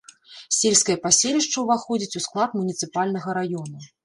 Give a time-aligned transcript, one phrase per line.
[0.59, 3.77] Сельскае паселішча ўваходзіць у склад муніцыпальнага раёна.